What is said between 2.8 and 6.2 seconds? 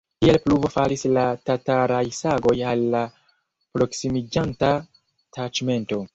la proksimiĝanta taĉmento.